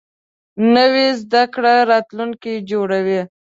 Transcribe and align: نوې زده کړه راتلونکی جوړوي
نوې 0.75 1.07
زده 1.21 1.43
کړه 1.53 1.73
راتلونکی 1.91 2.53
جوړوي 2.69 3.21